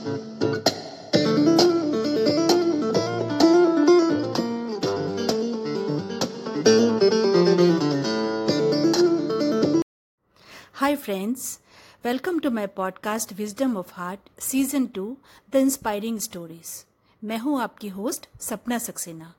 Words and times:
Hi, 0.00 0.08
friends. 10.96 11.58
Welcome 12.02 12.40
to 12.40 12.50
my 12.50 12.66
podcast 12.66 13.36
Wisdom 13.36 13.76
of 13.76 13.90
Heart, 13.90 14.20
Season 14.38 14.88
2 14.88 15.18
The 15.50 15.58
Inspiring 15.58 16.18
Stories. 16.18 16.86
मैं 17.24 17.38
हूँ 17.38 17.60
आपकी 17.62 17.88
host 17.88 18.28
सपना 18.40 18.78
सक्सेना 18.78 19.34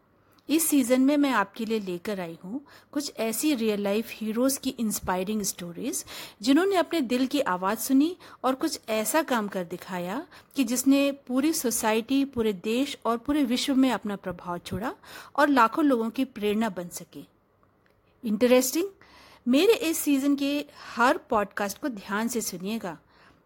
इस 0.51 0.67
सीज़न 0.67 1.01
में 1.01 1.17
मैं 1.17 1.31
आपके 1.31 1.65
लिए 1.65 1.79
लेकर 1.79 2.19
आई 2.19 2.37
हूँ 2.45 2.61
कुछ 2.91 3.11
ऐसी 3.17 3.53
रियल 3.55 3.81
लाइफ 3.81 4.07
हीरोज 4.11 4.57
की 4.57 4.69
इंस्पायरिंग 4.69 5.41
स्टोरीज 5.41 6.05
जिन्होंने 6.41 6.75
अपने 6.75 7.01
दिल 7.01 7.27
की 7.27 7.39
आवाज़ 7.39 7.79
सुनी 7.79 8.17
और 8.43 8.55
कुछ 8.55 8.79
ऐसा 8.89 9.21
काम 9.21 9.47
कर 9.47 9.63
दिखाया 9.63 10.27
कि 10.55 10.63
जिसने 10.63 11.11
पूरी 11.11 11.53
सोसाइटी 11.53 12.25
पूरे 12.25 12.53
देश 12.53 12.97
और 13.05 13.17
पूरे 13.17 13.43
विश्व 13.43 13.75
में 13.75 13.91
अपना 13.91 14.15
प्रभाव 14.15 14.57
छोड़ा 14.57 14.93
और 15.35 15.49
लाखों 15.49 15.85
लोगों 15.85 16.09
की 16.09 16.25
प्रेरणा 16.25 16.69
बन 16.69 16.87
सके। 16.87 17.23
इंटरेस्टिंग 18.23 18.89
मेरे 19.47 19.73
इस 19.73 19.97
सीज़न 19.97 20.35
के 20.35 20.65
हर 20.95 21.17
पॉडकास्ट 21.17 21.77
को 21.77 21.87
ध्यान 21.87 22.27
से 22.27 22.41
सुनिएगा। 22.41 22.97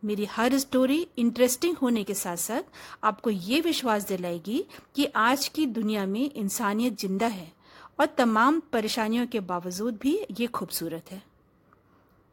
मेरी 0.05 0.25
हर 0.25 0.57
स्टोरी 0.57 1.07
इंटरेस्टिंग 1.17 1.75
होने 1.77 2.03
के 2.03 2.13
साथ 2.13 2.37
साथ 2.37 2.63
आपको 3.03 3.29
ये 3.29 3.59
विश्वास 3.61 4.07
दिलाएगी 4.07 4.63
कि 4.95 5.05
आज 5.05 5.47
की 5.47 5.65
दुनिया 5.67 6.05
में 6.05 6.31
इंसानियत 6.31 6.99
ज़िंदा 6.99 7.27
है 7.27 7.51
और 7.99 8.05
तमाम 8.17 8.59
परेशानियों 8.73 9.25
के 9.27 9.39
बावजूद 9.41 9.97
भी 10.01 10.17
ये 10.39 10.47
खूबसूरत 10.47 11.11
है। 11.11 11.21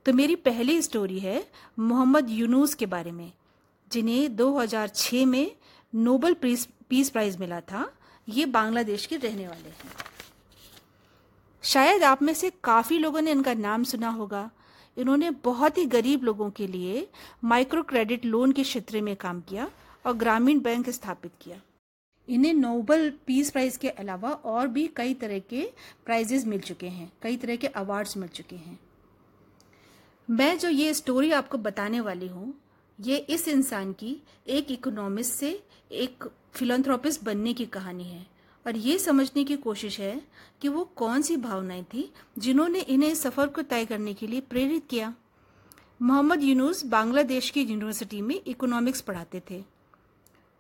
तो 0.07 0.13
मेरी 0.13 0.37
पहली 0.37 0.81
स्टोरी 0.83 1.19
है 1.19 1.45
मोहम्मद 1.79 2.31
यूनुस 2.31 2.75
के 2.75 2.87
बारे 2.87 3.11
में, 3.13 3.33
जिन्हें 3.91 4.37
2006 4.37 5.27
में 5.27 5.51
नोबल 5.93 6.35
पीस 6.35 7.11
प्राइज 7.11 7.37
मिला 7.37 7.61
था। 7.63 7.91
ये 8.29 8.47
बांग्लादेश 8.49 9.07
के 9.07 9.17
रहने 9.17 9.47
वाले 9.49 9.69
हैं। 9.69 9.93
शायद 11.65 12.03
आप 12.05 12.23
में 12.23 12.33
से 12.35 12.51
काफ़ी 12.65 12.99
लोगों 12.99 13.21
ने 13.21 13.31
इनका 13.31 13.55
नाम 13.55 13.85
सुना 13.85 14.09
होगा। 14.11 14.51
इन्होंने 14.97 15.31
बहुत 15.45 15.79
ही 15.79 15.85
गरीब 15.87 16.25
लोगों 16.25 16.51
के 16.51 16.67
लिए 16.67 17.07
माइक्रो 17.45 17.83
क्रेडिट 17.83 18.25
लोन 18.25 18.53
के 18.53 18.63
क्षेत्र 18.63 19.01
में 19.01 19.15
काम 19.17 19.41
किया 19.41 19.71
और 20.07 20.13
ग्रामीण 20.13 20.61
बैंक 20.61 20.91
स्थापित 20.91 21.33
किया। 21.41 21.61
इन्हें 22.29 22.53
नोबल 22.55 23.11
पीस 23.27 23.51
प्राइज 23.51 23.77
के 23.77 23.89
अलावा 23.89 24.31
और 24.31 24.69
भी 24.69 24.87
कई 24.87 25.15
तरह 25.15 25.39
के 25.39 25.63
प्राइजेस 26.05 26.47
मिल 26.47 26.61
चुके 26.61 26.89
हैं, 26.89 27.13
कई 27.23 27.37
तरह 27.37 27.57
के 27.57 27.67
अवार्ड्स 27.67 28.17
मिल 28.17 28.29
चुके 28.29 28.57
हैं। 28.57 28.79
मैं 30.29 30.59
जो 30.59 30.69
ये 30.69 30.93
स्टोरी 30.95 31.31
आपको 31.33 31.59
बताने 31.59 32.01
वाली 32.01 32.27
हूँ, 32.27 32.55
ये 32.99 33.17
इस 33.17 33.49
इंसान 33.49 33.93
की 33.93 34.17
एक 34.49 34.71
इकोनॉमिस्ट 34.71 35.33
से 35.33 35.63
एक 35.91 36.25
फिलोथ्रोपिस्ट 36.53 37.25
बनने 37.25 37.53
की 37.53 37.67
कहानी 37.67 38.05
है। 38.05 38.27
और 38.67 38.77
ये 38.77 38.99
समझने 38.99 39.45
की 39.45 39.57
कोशिश 39.57 39.99
है 40.01 40.21
कि 40.63 40.69
वो 40.69 40.85
कौन 40.97 41.23
सी 41.23 41.37
भावनाएँ 41.39 41.83
थी 41.85 42.09
जिन्होंने 42.39 42.81
इन्हें 42.81 43.15
सफ़र 43.15 43.47
को 43.47 43.63
तय 43.63 43.85
करने 43.85 44.15
के 44.15 44.27
लिए 44.27 44.41
प्रेरित 44.41 44.87
किया। 44.91 45.13
मोहम्मद 46.01 46.43
यूनुस 46.43 46.85
बांग्लादेश 46.85 47.51
की 47.51 47.63
यूनिवर्सिटी 47.63 48.21
में 48.23 48.41
इकोनॉमिक्स 48.47 49.01
पढ़ाते 49.01 49.43
थे। 49.51 49.63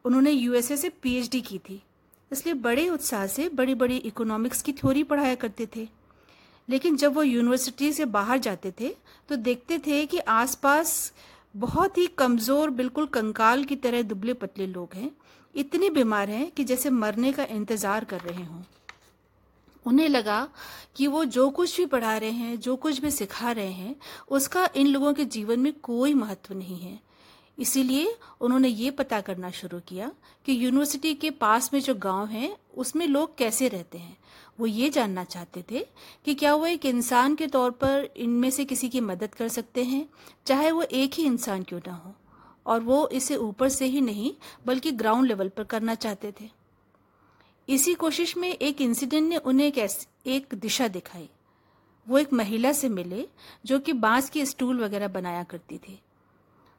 उन्होंने 0.04 0.30
यूएसए 0.30 0.76
से 0.76 0.88
पीएचडी 1.02 1.40
की 1.40 1.58
थी, 1.58 1.82
इसलिए 2.30 2.54
बड़े 2.56 2.88
उत्साह 2.88 3.26
से 3.26 3.48
बड़ी 3.48 3.74
बड़ी 3.74 3.96
इकोनॉमिक्स 3.96 4.62
की 4.62 4.72
थ्योरी 4.72 5.02
पढ़ाया 5.04 5.34
करते 5.34 5.66
थे। 5.76 5.88
लेकिन 6.68 6.96
जब 6.96 7.14
वो 7.14 7.22
यूनिवर्सिटी 7.22 7.92
से 7.92 8.04
बाहर 8.06 8.38
जाते 8.38 8.72
थे 8.80 8.88
तो 9.28 9.36
देखते 9.38 9.78
थे 9.78 10.04
कि 10.06 10.18
आसपास 10.18 11.12
बहुत 11.54 11.98
ही 11.98 12.06
कमज़ोर, 12.06 12.70
बिल्कुल 12.70 13.06
कंकाल 13.06 13.64
की 13.64 13.76
तरह 13.76 14.02
दुबले 14.02 14.34
पतले 14.34 14.66
लोग 14.66 14.94
हैं। 14.94 15.10
इतने 15.54 15.90
बीमार 15.90 16.30
हैं 16.30 16.50
कि 16.50 16.64
जैसे 16.64 16.90
मरने 16.90 17.32
का 17.32 17.44
इंतज़ार 17.44 18.04
कर 18.04 18.20
रहे 18.20 18.44
हों। 18.44 18.62
उन्हें 19.86 20.08
लगा 20.08 20.48
कि 20.96 21.06
वो 21.06 21.24
जो 21.24 21.50
कुछ 21.50 21.76
भी 21.76 21.86
पढ़ा 21.86 22.16
रहे 22.16 22.30
हैं, 22.30 22.60
जो 22.60 22.76
कुछ 22.76 23.00
भी 23.00 23.10
सिखा 23.10 23.52
रहे 23.52 23.72
हैं, 23.72 23.96
उसका 24.30 24.68
इन 24.76 24.86
लोगों 24.86 25.12
के 25.14 25.24
जीवन 25.24 25.60
में 25.60 25.72
कोई 25.72 26.14
महत्व 26.14 26.54
नहीं 26.54 26.78
है। 26.78 27.00
इसीलिए 27.58 28.18
उन्होंने 28.40 28.68
ये 28.68 28.90
पता 28.90 29.20
करना 29.20 29.50
शुरू 29.50 29.80
किया 29.80 30.12
कि 30.44 30.64
यूनिवर्सिटी 30.64 31.14
के 31.14 31.30
पास 31.30 31.74
में 31.74 31.80
जो 31.80 31.94
गाँव 31.94 32.26
हैं 32.26 32.56
उसमें 32.76 33.06
लोग 33.06 33.36
कैसे 33.36 33.68
रहते 33.68 33.98
हैं। 33.98 34.16
वो 34.60 34.66
ये 34.66 34.90
जानना 34.90 35.24
चाहते 35.24 35.64
थे 35.70 35.86
कि 36.24 36.34
क्या 36.34 36.54
वो 36.54 36.66
एक 36.66 36.86
इंसान 36.86 37.34
के 37.34 37.46
तौर 37.46 37.70
पर 37.70 38.08
इनमें 38.16 38.50
से 38.50 38.64
किसी 38.64 38.88
की 38.88 39.00
मदद 39.00 39.34
कर 39.34 39.48
सकते 39.48 39.84
हैं 39.84 40.08
चाहे 40.46 40.70
वो 40.70 40.82
एक 40.82 41.14
ही 41.14 41.24
इंसान 41.24 41.62
क्यों 41.62 41.80
ना 41.86 41.94
हो। 41.94 42.14
और 42.66 42.80
वो 42.80 43.08
इसे 43.08 43.36
ऊपर 43.36 43.68
से 43.68 43.84
ही 43.84 44.00
नहीं 44.00 44.34
बल्कि 44.66 44.90
ग्राउंड 44.90 45.26
लेवल 45.26 45.48
पर 45.48 45.64
करना 45.64 45.94
चाहते 45.94 46.34
थे। 46.40 46.50
इसी 47.68 47.94
कोशिश 47.94 48.36
में 48.36 48.48
एक 48.48 48.80
इंसिडेंट 48.80 49.28
ने 49.28 49.36
उन्हें 49.36 49.66
एक, 49.66 49.90
एक 50.26 50.54
दिशा 50.54 50.88
दिखाई। 50.88 51.28
वो 52.08 52.18
एक 52.18 52.32
महिला 52.32 52.72
से 52.72 52.88
मिले 52.88 53.28
जो 53.66 53.78
कि 53.78 53.92
बाँस 53.92 54.30
की 54.30 54.46
स्टूल 54.46 54.80
वगैरह 54.80 55.08
बनाया 55.08 55.42
करती 55.42 55.78
थी। 55.78 56.00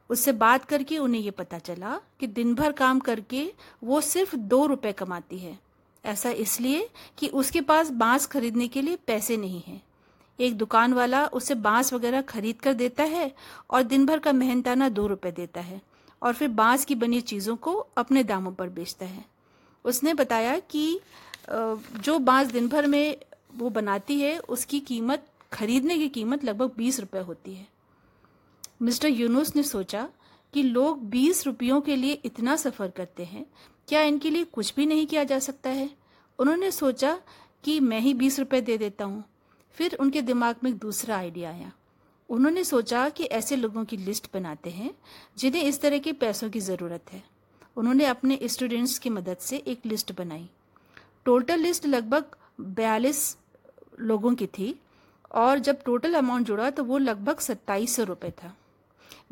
उससे 0.09 0.31
बात 0.31 0.65
करके 0.65 0.97
उन्हें 0.97 1.21
ये 1.21 1.31
पता 1.31 1.59
चला 1.59 1.99
कि 2.19 2.27
दिन 2.27 2.53
भर 2.55 2.71
काम 2.71 2.99
करके 2.99 3.45
वो 3.83 4.01
सिर्फ़ 4.01 4.35
दो 4.35 4.65
रुपए 4.65 4.91
कमाती 4.91 5.37
है। 5.37 5.57
ऐसा 6.03 6.29
इसलिए 6.31 6.87
कि 7.17 7.27
उसके 7.27 7.61
पास 7.61 7.89
बाँस 7.91 8.25
खरीदने 8.25 8.67
के 8.67 8.81
लिए 8.81 8.97
पैसे 9.07 9.37
नहीं 9.37 9.61
हैं। 9.61 9.81
एक 10.39 10.57
दुकान 10.57 10.93
वाला 10.93 11.25
उसे 11.27 11.55
बाँस 11.55 11.93
वगैरह 11.93 12.21
खरीद 12.21 12.59
कर 12.61 12.73
देता 12.73 13.03
है 13.03 13.31
और 13.69 13.83
दिन 13.83 14.05
भर 14.05 14.19
का 14.19 14.31
मेहनताना 14.31 14.89
दो 14.89 15.07
रुपए 15.07 15.31
देता 15.31 15.61
है 15.61 15.81
और 16.21 16.33
फिर 16.33 16.47
बाँस 16.49 16.85
की 16.85 16.95
बनी 16.95 17.21
चीज़ों 17.21 17.55
को 17.55 17.73
अपने 17.97 18.23
दामों 18.23 18.51
पर 18.51 18.69
बेचता 18.69 19.05
है। 19.05 19.25
उसने 19.85 20.13
बताया 20.13 20.57
कि 20.59 20.99
जो 21.49 22.17
बाँस 22.19 22.47
दिन 22.47 22.67
भर 22.67 22.87
में 22.87 23.17
वो 23.55 23.69
बनाती 23.69 24.19
है, 24.21 24.37
उसकी 24.39 24.79
कीमत, 24.79 25.25
खरीदने 25.53 25.97
की 25.97 26.09
कीमत 26.09 26.43
लगभग 26.43 26.71
बीस 26.77 26.99
रुपए 26.99 27.19
होती 27.19 27.53
है। 27.53 27.67
मिस्टर 28.83 29.07
यूनुस 29.07 29.55
ने 29.55 29.63
सोचा 29.63 30.07
कि 30.53 30.63
लोग 30.63 31.03
बीस 31.09 31.45
रुपयों 31.45 31.81
के 31.81 31.95
लिए 31.95 32.13
इतना 32.25 32.55
सफ़र 32.55 32.89
करते 32.89 33.23
हैं, 33.23 33.45
क्या 33.87 34.01
इनके 34.01 34.29
लिए 34.29 34.43
कुछ 34.43 34.73
भी 34.75 34.85
नहीं 34.85 35.05
किया 35.07 35.23
जा 35.23 35.39
सकता 35.39 35.69
है? 35.69 35.89
उन्होंने 36.39 36.71
सोचा 36.71 37.17
कि 37.63 37.79
मैं 37.79 37.99
ही 37.99 38.13
बीस 38.13 38.39
रुपये 38.39 38.61
दे 38.61 38.77
देता 38.77 39.05
हूँ। 39.05 39.23
फिर 39.77 39.95
उनके 39.99 40.21
दिमाग 40.21 40.55
में 40.63 40.69
एक 40.71 40.77
दूसरा 40.77 41.17
आइडिया 41.17 41.49
आया। 41.49 41.71
उन्होंने 42.29 42.63
सोचा 42.63 43.07
कि 43.09 43.23
ऐसे 43.23 43.55
लोगों 43.55 43.83
की 43.85 43.97
लिस्ट 43.97 44.27
बनाते 44.33 44.69
हैं, 44.69 44.93
जिन्हें 45.37 45.63
इस 45.63 45.79
तरह 45.81 45.97
के 45.97 46.13
पैसों 46.13 46.49
की 46.49 46.59
ज़रूरत 46.59 47.11
है। 47.11 47.23
उन्होंने 47.77 48.05
अपने 48.05 48.39
स्टूडेंट्स 48.43 48.97
की 48.99 49.09
मदद 49.09 49.37
से 49.37 49.57
एक 49.57 49.85
लिस्ट 49.85 50.11
बनाई। 50.11 50.49
टोटल 51.25 51.59
लिस्ट 51.59 51.85
लगभग 51.85 52.35
बयालीस 52.61 53.37
लोगों 53.99 54.33
की 54.35 54.47
थी, 54.47 54.75
और 55.31 55.59
जब 55.59 55.81
टोटल 55.83 56.13
अमाउंट 56.13 56.47
जुड़ा 56.47 56.69
तो 56.69 56.83
वो 56.83 56.97
लगभग 56.97 57.39
सत्ताईस 57.39 57.95
सौ 57.95 58.03
रुपये 58.03 58.31
था। 58.33 58.53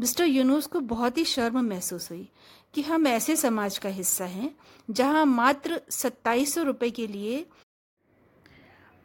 मिस्टर 0.02 0.26
यूनुस 0.26 0.68
को 0.68 0.80
बहुत 0.80 1.18
ही 1.18 1.24
शर्म 1.26 1.60
महसूस 1.62 2.10
हुई 2.12 2.28
कि 2.74 2.82
हम 2.82 3.08
ऐसे 3.08 3.36
समाज 3.36 3.78
का 3.78 3.90
हिस्सा 3.90 4.26
हैं, 4.26 4.50
जहाँ 4.92 5.26
मात्र 5.26 5.82
सत्ताईस 5.90 6.54
सौ 6.56 6.64
रुपये 6.64 6.90
के 6.90 7.06
लिए 7.08 7.46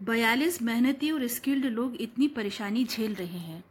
बयालीस 0.02 0.60
मेहनती 0.62 1.10
और 1.10 1.26
स्किल्ड 1.26 1.64
लोग 1.64 1.96
इतनी 2.00 2.28
परेशानी 2.28 2.84
झेल 2.84 3.14
रहे 3.14 3.38
हैं। 3.38 3.62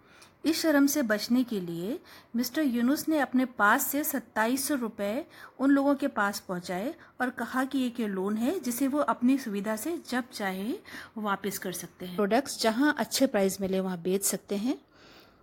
इस 0.46 0.62
शर्म 0.62 0.88
से 0.88 1.02
बचने 1.02 1.44
के 1.44 1.60
लिए 1.60 2.00
मिस्टर 2.36 2.62
यूनुस 2.62 3.08
ने 3.10 3.20
अपने 3.20 3.46
पास 3.46 3.88
से 3.88 4.04
सत्ताईस 4.04 4.68
सौ 4.68 4.76
रुपये 4.76 5.26
उन 5.60 5.72
लोगों 5.72 5.96
के 5.96 6.08
पास 6.08 6.40
पहुँचाए 6.40 6.94
और 7.22 7.30
कहा 7.30 7.64
कि 7.64 7.86
एक 7.88 8.00
ये 8.00 8.08
लोन 8.08 8.38
है, 8.38 8.60
जिसे 8.60 8.88
वो 8.88 9.00
अपनी 9.00 9.38
सुविधा 9.38 9.76
से 9.76 9.98
जब 10.10 10.30
चाहे 10.34 10.74
वापस 11.18 11.58
कर 11.58 11.72
सकते 11.72 12.06
हैं। 12.06 12.16
प्रोडक्ट्स 12.16 12.62
जहाँ 12.62 12.96
अच्छे 12.98 13.28
प्राइस 13.28 13.62
मिले, 13.62 13.80
वहाँ 13.80 14.02
बेच 14.02 14.24
सकते 14.24 14.56
हैं। 14.56 14.82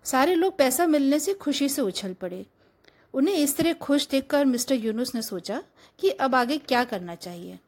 सारे 0.04 0.34
लोग 0.34 0.56
पैसा 0.56 0.86
मिलने 0.86 1.18
से 1.18 1.34
खुशी 1.34 1.68
से 1.68 1.82
उछल 1.82 2.14
पड़े। 2.14 2.46
उन्हें 3.14 3.34
इस 3.34 3.56
तरह 3.56 3.72
खुश 3.72 4.08
देखकर 4.08 4.44
मिस्टर 4.44 4.74
यूनुस 4.74 5.14
ने 5.14 5.22
सोचा 5.22 5.62
कि 6.00 6.10
अब 6.10 6.34
आगे 6.34 6.58
क्या 6.58 6.84
करना 6.84 7.14
चाहिए। 7.14 7.58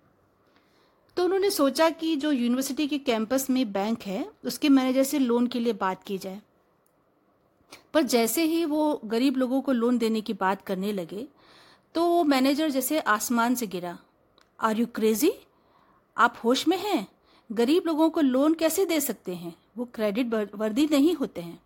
तो 1.17 1.25
उन्होंने 1.25 1.51
सोचा 1.51 1.91
कि 1.91 2.15
जो 2.17 2.33
यूनिवर्सिटी 2.33 2.87
के 2.89 2.99
कैंपस 2.99 3.49
में 3.51 3.73
बैंक 3.73 4.03
है, 4.03 4.27
उसके 4.45 4.69
मैनेजर 4.69 5.03
से 5.03 5.19
लोन 5.19 5.47
के 5.47 5.61
लिए 5.61 5.73
बात 5.73 6.03
की 6.03 6.19
जाए। 6.19 6.41
पर 7.95 8.03
जैसे 8.03 8.45
ही 8.45 8.65
वो 8.65 9.01
गरीब 9.05 9.37
लोगों 9.37 9.61
को 9.61 9.73
लोन 9.73 9.99
देने 9.99 10.21
की 10.21 10.33
बात 10.33 10.63
करने 10.63 10.93
लगे 10.93 11.27
तो 11.95 12.07
वो 12.07 12.23
मैनेजर 12.25 12.71
जैसे 12.71 13.01
आसमान 13.01 13.55
से 13.55 13.67
गिरा। 13.67 13.99
आर 14.61 14.79
यू 14.79 14.87
क्रेजी 14.87 15.33
आप 16.17 16.41
होश 16.45 16.67
में 16.69 16.77
हैं? 16.79 17.07
गरीब 17.53 17.83
लोगों 17.87 18.09
को 18.11 18.21
लोन 18.21 18.55
कैसे 18.55 18.87
दे 18.87 19.01
सकते 19.01 19.35
हैं? 19.35 19.55
वो 19.77 19.85
क्रेडिट 19.85 20.35
वर्दी 20.55 20.89
नहीं 20.91 21.15
होते 21.15 21.41
हैं। 21.41 21.59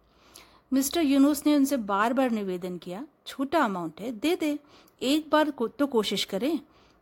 मिस्टर 0.73 1.01
यूनुस 1.01 1.43
ने 1.47 1.55
उनसे 1.57 1.77
बार 1.77 2.13
बार 2.13 2.31
निवेदन 2.31 2.77
किया 2.79 3.07
छोटा 3.27 3.65
अमाउंट 3.65 4.01
है 4.01 4.11
दे 4.13 4.35
दे 4.37 4.59
एक 5.03 5.29
बार 5.31 5.51
को, 5.51 5.69
तो 5.69 5.87
कोशिश 5.87 6.25
करें। 6.25 6.59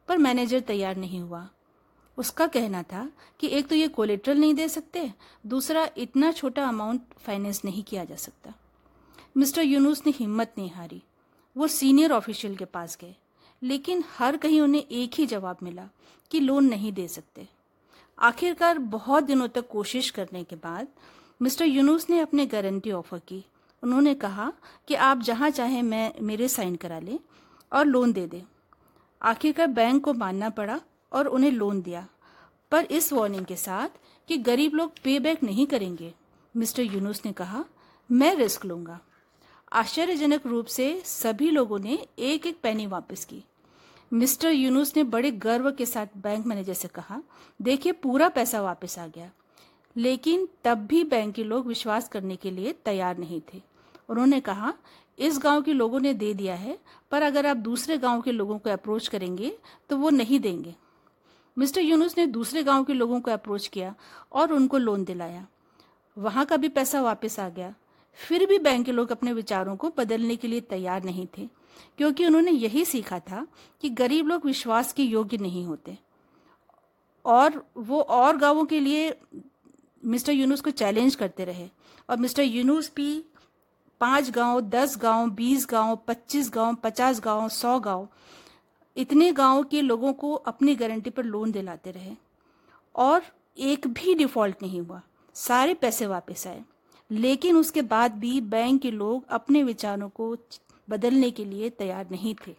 पर 0.09 0.19
मैनेजर 0.19 0.61
तैयार 0.61 0.97
नहीं 0.97 1.21
हुआ। 1.21 1.49
उसका 2.19 2.47
कहना 2.47 2.83
था 2.83 3.11
कि 3.41 3.49
एक 3.49 3.67
तो 3.67 3.75
ये 3.75 3.89
कोलेट्रल 3.89 4.39
नहीं 4.39 4.55
दे 4.55 4.69
सकते 4.69 5.11
दूसरा 5.47 5.89
इतना 5.97 6.31
छोटा 6.33 6.69
अमाउंट 6.69 7.01
फाइनेंस 7.19 7.65
नहीं 7.65 7.83
किया 7.83 8.05
जा 8.05 8.17
सकता। 8.17 8.55
मिस्टर 9.37 9.63
यूनुस 9.63 10.03
ने 10.07 10.12
हिम्मत 10.17 10.55
नहीं 10.59 10.71
हारी। 10.71 11.03
वो 11.57 11.67
सीनियर 11.69 12.12
ऑफिशियल 12.12 12.57
के 12.57 12.65
पास 12.65 12.97
गए 13.01 13.15
लेकिन 13.62 14.05
हर 14.19 14.37
कहीं 14.37 14.61
उन्हें 14.61 14.83
एक 14.83 15.15
ही 15.15 15.27
जवाब 15.27 15.57
मिला 15.62 15.89
कि 16.31 16.41
लोन 16.41 16.65
नहीं 16.65 16.93
दे 16.93 17.09
सकते। 17.09 17.49
आखिरकार 18.19 18.79
बहुत 18.79 19.25
दिनों 19.25 19.49
तक 19.49 19.69
कोशिश 19.69 20.11
करने 20.11 20.45
के 20.45 20.57
बाद 20.57 20.89
मिस्टर 21.41 21.65
यूनुस 21.65 22.09
ने 22.11 22.21
अपने 22.21 22.47
गारंटी 22.47 22.93
ऑफ़र 22.93 23.19
की। 23.19 23.45
उन्होंने 23.82 24.14
कहा 24.14 24.52
कि 24.88 24.94
आप 24.94 25.20
जहाँ 25.20 25.50
चाहें 25.50 25.82
मैं, 25.82 26.12
मेरे 26.23 26.49
साइन 26.49 26.76
करा 26.76 26.99
लें 26.99 27.19
और 27.73 27.87
लोन 27.87 28.12
दे 28.12 28.26
दें। 28.26 28.43
आखिरकार 29.23 29.67
बैंक 29.67 30.05
को 30.05 30.12
मानना 30.12 30.50
पड़ा 30.50 30.81
और 31.12 31.26
उन्हें 31.26 31.50
लोन 31.50 31.82
दिया। 31.82 32.06
पर 32.70 32.84
इस 32.84 33.12
वार्निंग 33.12 33.44
के 33.46 33.56
साथ 33.56 33.88
कि 34.28 34.37
गरीब 34.37 34.75
लोग 34.75 34.93
पे 35.05 35.19
बैक 35.20 35.43
नहीं 35.43 35.67
करेंगे, 35.67 36.14
मिस्टर 36.56 36.82
यूनुस 36.82 37.23
ने 37.26 37.32
कहा, 37.32 37.64
मैं 38.11 38.34
रिस्क 38.34 38.64
लूँगा। 38.64 38.99
आश्चर्यजनक 39.73 40.46
रूप 40.46 40.67
से 40.67 41.02
सभी 41.05 41.50
लोगों 41.50 41.78
ने 41.78 42.06
एक 42.19 42.46
एक 42.46 42.61
पैनी 42.62 42.87
वापस 42.87 43.25
की। 43.25 43.43
मिस्टर 44.12 44.50
यूनुस 44.50 44.96
ने 44.96 45.05
बड़े 45.05 45.31
गर्व 45.31 45.70
के 45.73 45.87
साथ 45.87 46.06
बैंक 46.17 46.46
मैनेजर 46.46 46.75
से 46.75 46.88
कहा, 46.88 47.23
देखिए, 47.62 47.93
पूरा 47.93 48.28
पैसा 48.28 48.61
वापस 48.62 48.99
आ 48.99 49.06
गया। 49.06 49.31
लेकिन 49.97 50.49
तब 50.65 50.87
भी 50.87 51.03
बैंक 51.05 51.35
के 51.35 51.45
लोग 51.45 51.67
विश्वास 51.67 52.09
करने 52.09 52.37
के 52.37 52.51
लिए 52.51 52.73
तैयार 52.85 53.19
नहीं 53.19 53.41
थे। 53.53 53.63
उन्होंने 54.09 54.41
कहा, 54.41 54.73
इस 55.19 55.39
गाँव 55.39 55.63
के 55.63 55.73
लोगों 55.73 56.01
ने 56.01 56.13
दे 56.15 56.33
दिया 56.35 56.55
है, 56.55 56.79
पर 57.11 57.23
अगर 57.23 57.47
आप 57.47 57.57
दूसरे 57.57 57.99
गाँव 57.99 58.21
के 58.23 58.33
लोगों 58.33 58.59
को 58.59 58.71
अप्रोच 58.71 59.09
करेंगे 59.09 59.57
तो 59.91 59.97
वो 59.97 60.11
नहीं 60.11 60.41
देंगे। 60.41 60.75
मिस्टर 61.57 61.81
यूनुस 61.81 62.17
ने 62.19 62.27
दूसरे 62.27 62.63
गाँव 62.63 62.85
के 62.85 62.93
लोगों 62.93 63.21
को 63.21 63.31
अप्रोच 63.31 63.67
किया 63.67 63.95
और 64.33 64.53
उनको 64.53 64.79
लोन 64.79 65.05
दिलाया। 65.05 65.47
वहाँ 66.17 66.45
का 66.47 66.57
भी 66.57 66.69
पैसा 66.69 67.01
वापस 67.03 67.39
आ 67.41 67.49
गया। 67.49 67.75
फिर 68.19 68.47
भी 68.47 68.59
बैंक 68.59 68.85
के 68.87 68.93
लोग 68.93 69.13
अपने 69.13 69.33
विचारों 69.33 69.77
को 69.77 69.93
बदलने 69.99 70.37
के 70.37 70.49
लिए 70.49 70.61
तैयार 70.61 71.03
नहीं 71.05 71.27
थे, 71.39 71.49
क्योंकि 71.99 72.27
उन्होंने 72.27 72.51
यही 72.51 72.85
सीखा 72.85 73.19
था 73.21 73.47
कि 73.83 73.91
गरीब 73.91 74.29
लोग 74.29 74.47
विश्वास 74.47 74.93
के 74.93 75.03
योग्य 75.03 75.37
नहीं 75.37 75.65
होते। 75.65 75.97
और 77.25 77.63
वो 77.77 78.01
और 78.01 78.37
गाँवों 78.37 78.65
के 78.65 78.81
लिए 78.81 79.11
मिस्टर 80.06 80.32
यूनुस 80.32 80.61
को 80.61 80.70
चैलेंज 80.70 81.14
करते 81.14 81.44
रहे। 81.44 81.69
और 82.11 82.17
मिस्टर 82.17 82.43
यूनुस 82.43 82.93
भी 82.97 83.25
पाँच 84.00 84.31
गाँव, 84.31 84.61
दस 84.61 84.99
गाँव, 84.99 85.31
बीस 85.31 85.67
गाँव, 85.70 85.97
पच्चीस 85.97 86.50
गाँव, 86.50 86.75
पचास 86.75 87.20
गाँव, 87.20 87.49
सौ 87.49 87.81
गाँव, 87.81 88.08
इतने 88.97 89.32
गाँव 89.32 89.62
के 89.62 89.81
लोगों 89.82 90.12
को 90.12 90.32
अपनी 90.32 90.75
गारंटी 90.75 91.11
पर 91.11 91.25
लोन 91.25 91.53
दिलाते 91.53 91.91
रहे। 91.91 92.12
और 92.97 93.23
एक 93.58 93.87
भी 93.87 94.14
डिफ़ॉल्ट 94.14 94.56
नहीं 94.62 94.81
हुआ। 94.81 95.03
सारे 95.35 95.75
पैसे 95.75 96.06
वापस 96.06 96.47
आए। 96.47 96.62
लेकिन 97.11 97.56
उसके 97.56 97.82
बाद 97.82 98.12
भी 98.12 98.41
बैंक 98.41 98.82
के 98.82 98.91
लोग 98.91 99.26
अपने 99.29 99.62
विचारों 99.62 100.09
को 100.09 100.37
बदलने 100.91 101.31
के 101.31 101.44
लिए 101.44 101.70
तैयार 101.70 102.06
नहीं 102.11 102.35
थे। 102.35 102.55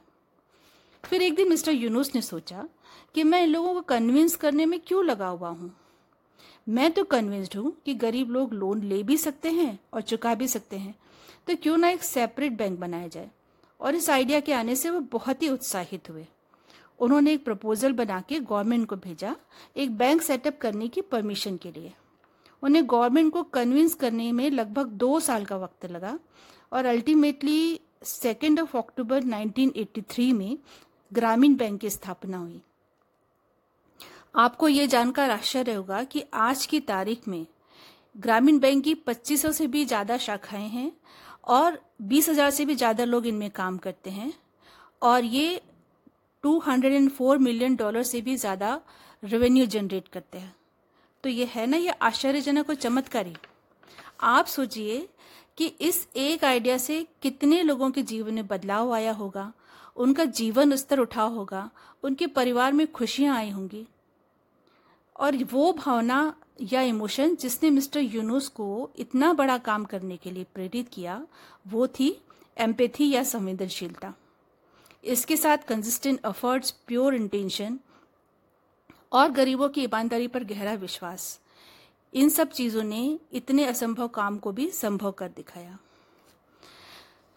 फिर 1.05 1.21
एक 1.21 1.35
दिन 1.35 1.49
मिस्टर 1.49 1.71
यूनुस 1.71 2.15
ने 2.15 2.21
सोचा 2.21 2.69
कि 3.15 3.23
मैं 3.23 3.43
इन 3.43 3.49
लोगों 3.49 3.73
को 3.73 3.81
कन्विंस 3.81 4.35
करने 4.35 4.65
में 4.65 4.79
क्यों 4.79 5.05
लगा 5.05 5.27
हुआ 5.27 5.49
हूँ? 5.49 5.77
मैं 6.69 6.91
तो 6.91 7.03
कन्विंस्ड 7.03 7.55
हूँ 7.55 7.77
कि 7.85 7.93
गरीब 7.93 8.31
लोग 8.31 8.53
लोन 8.53 8.81
ले 8.81 9.03
भी 9.03 9.17
सकते 9.17 9.51
हैं 9.51 9.79
और 9.93 10.01
चुका 10.01 10.35
भी 10.35 10.47
सकते 10.47 10.77
हैं। 10.77 10.95
तो 11.47 11.55
क्यों 11.55 11.77
ना 11.77 11.89
एक 11.89 12.03
सेपरेट 12.03 12.51
बैंक 12.51 12.79
बनाया 12.79 13.07
जाए? 13.07 13.31
और 13.81 13.95
इस 13.95 14.09
आइडिया 14.09 14.39
के 14.39 14.53
आने 14.53 14.75
से 14.75 14.89
वो 14.89 14.99
बहुत 14.99 15.41
ही 15.41 15.49
उत्साहित 15.49 16.09
हुए। 16.09 16.27
उन्होंने 16.99 17.33
एक 17.33 17.45
प्रपोजल 17.45 17.93
बना 17.93 18.21
के 18.21 18.39
गवर्नमेंट 18.39 18.87
को 18.87 18.95
भेजा, 18.95 19.35
एक 19.77 19.97
बैंक 19.97 20.21
सेटअप 20.21 20.57
करने 20.61 20.87
की 20.87 21.01
परमिशन 21.01 21.57
के 21.57 21.71
लिए। 21.71 21.93
उन्हें 22.63 22.89
गवर्नमेंट 22.89 23.33
को 23.33 23.43
कन्विंस 23.43 23.93
करने 23.93 24.31
में 24.31 24.49
लगभग 24.49 24.87
दो 24.87 25.19
साल 25.19 25.45
का 25.45 25.57
वक्त 25.57 25.85
लगा 25.85 26.19
और 26.73 26.85
अल्टीमेटली 26.85 27.79
सेकेंड 28.03 28.59
ऑफ़ 28.59 28.77
अक्टूबर 28.77 29.23
1983 29.23 30.33
में 30.33 30.57
ग्रामीण 31.13 31.55
बैंक 31.55 31.81
की 31.81 31.89
स्थापना 31.89 32.37
हुई। 32.37 32.61
आपको 34.37 34.67
ये 34.67 34.87
जानकर 34.87 35.29
आश्चर्य 35.29 35.73
होगा 35.73 36.03
कि 36.03 36.23
आज 36.33 36.65
की 36.65 36.79
तारीख 36.79 37.27
में 37.27 37.45
ग्रामीण 38.15 38.59
बैंक 38.59 38.83
की 38.83 38.93
2500 39.07 39.51
से 39.53 39.67
भी 39.67 39.83
ज़्यादा 39.85 40.17
शाखाएँ 40.17 40.67
हैं 40.69 40.91
और 41.47 41.79
20,000 42.03 42.51
से 42.51 42.65
भी 42.65 42.75
ज़्यादा 42.75 43.03
लोग 43.03 43.27
इनमें 43.27 43.49
काम 43.51 43.77
करते 43.77 44.09
हैं 44.09 44.31
और 45.01 45.23
ये 45.25 45.61
204 46.43 47.37
मिलियन 47.37 47.75
डॉलर 47.75 48.03
से 48.03 48.21
भी 48.21 48.35
ज़्यादा 48.35 48.79
रेवेन्यू 49.23 49.65
जनरेट 49.65 50.07
करते 50.07 50.37
हैं। 50.37 50.55
तो 51.23 51.29
ये 51.29 51.45
है 51.45 51.65
ना 51.67 51.77
ये 51.77 51.89
आश्चर्यजनक 51.89 52.69
और 52.69 52.75
चमत्कारी? 52.75 53.35
आप 54.21 54.45
सोचिए 54.47 55.07
कि 55.57 55.65
इस 55.81 56.07
एक 56.17 56.43
आइडिया 56.45 56.77
से 56.77 57.05
कितने 57.21 57.61
लोगों 57.63 57.91
के 57.91 58.03
जीवन 58.03 58.33
में 58.33 58.47
बदलाव 58.47 58.93
आया 58.93 59.11
होगा 59.13 59.51
उनका 59.95 60.25
जीवन 60.35 60.75
स्तर 60.75 60.99
उठा 60.99 61.23
होगा 61.23 61.69
उनके 62.03 62.27
परिवार 62.29 62.73
में 62.73 62.91
खुशियाँ 62.91 63.37
आई 63.37 63.49
होंगी। 63.49 63.85
और 65.19 65.35
वो 65.45 65.71
भावना 65.73 66.33
या 66.63 66.81
इमोशन 66.81 67.35
जिसने 67.35 67.69
मिस्टर 67.69 67.99
यूनुस 67.99 68.47
को 68.49 68.89
इतना 68.99 69.31
बड़ा 69.33 69.57
काम 69.59 69.85
करने 69.85 70.17
के 70.17 70.31
लिए 70.31 70.45
प्रेरित 70.53 70.87
किया, 70.89 71.21
वो 71.67 71.87
थी 71.89 72.15
एम्पेथी 72.57 73.09
या 73.09 73.23
संवेदनशीलता। 73.25 74.13
इसके 75.05 75.37
साथ 75.37 75.57
कंसिस्टेंट 75.67 76.19
एफर्ट्स 76.25 76.71
प्योर 76.87 77.15
इंटेंशन 77.15 77.79
और 79.11 79.31
गरीबों 79.31 79.69
की 79.69 79.83
ईमानदारी 79.83 80.27
पर 80.27 80.43
गहरा 80.43 80.73
विश्वास, 80.75 81.39
इन 82.13 82.29
सब 82.29 82.49
चीज़ों 82.51 82.83
ने 82.83 83.19
इतने 83.33 83.65
असंभव 83.65 84.07
काम 84.09 84.37
को 84.37 84.51
भी 84.51 84.69
संभव 84.71 85.11
कर 85.11 85.29
दिखाया। 85.29 85.77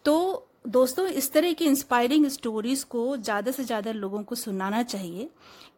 तो 0.05 0.47
दोस्तों, 0.67 1.07
इस 1.07 1.33
तरह 1.33 1.53
की 1.53 1.65
इंस्पायरिंग 1.65 2.27
स्टोरीज 2.29 2.83
को 2.85 3.17
ज़्यादा 3.17 3.51
से 3.51 3.65
ज़्यादा 3.65 3.93
लोगों 3.93 4.23
को 4.23 4.35
सुनाना 4.35 4.83
चाहिए, 4.83 5.29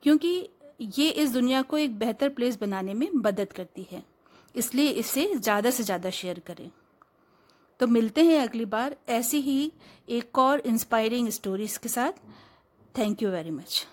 क्योंकि 0.02 0.48
ये 0.82 1.08
इस 1.08 1.32
दुनिया 1.32 1.62
को 1.62 1.78
एक 1.78 1.98
बेहतर 1.98 2.28
प्लेस 2.28 2.58
बनाने 2.60 2.94
में 2.94 3.08
मदद 3.16 3.52
करती 3.52 3.86
है। 3.92 4.02
इसलिए 4.54 4.90
इसे 4.92 5.26
ज़्यादा 5.34 5.70
से 5.70 5.82
ज़्यादा 5.82 6.10
शेयर 6.10 6.38
करें। 6.46 6.70
तो 7.80 7.86
मिलते 7.86 8.24
हैं 8.24 8.38
अगली 8.40 8.64
बार 8.66 8.96
ऐसी 9.10 9.40
ही 9.40 9.72
एक 10.10 10.38
और 10.38 10.60
इंस्पायरिंग 10.66 11.28
स्टोरीज 11.30 11.76
के 11.76 11.88
साथ। 11.88 12.12
Thank 12.94 13.22
you 13.22 13.30
very 13.30 13.50
much 13.50 13.86